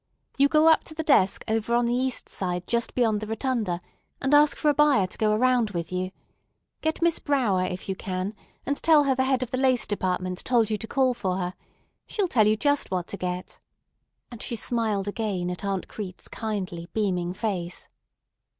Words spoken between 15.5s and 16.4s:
at Aunt Crete's